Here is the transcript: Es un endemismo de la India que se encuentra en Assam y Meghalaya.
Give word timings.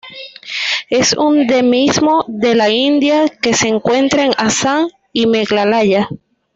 Es 0.89 1.13
un 1.13 1.41
endemismo 1.41 2.25
de 2.27 2.55
la 2.55 2.71
India 2.71 3.29
que 3.29 3.53
se 3.53 3.67
encuentra 3.67 4.23
en 4.25 4.31
Assam 4.35 4.89
y 5.13 5.27
Meghalaya. 5.27 6.09